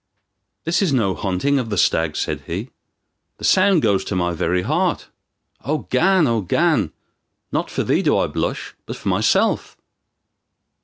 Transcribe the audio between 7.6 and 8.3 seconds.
for thee do I